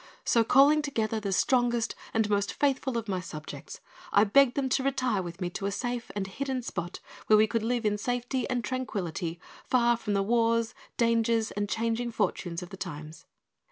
[0.25, 3.81] So, calling together the strongest and most faithful of my subjects,
[4.11, 7.45] I begged them to retire with me to a safe and hidden spot where we
[7.45, 12.69] could live in safety and tranquillity far from the wars, dangers, and changing fortunes of
[12.71, 13.27] the times.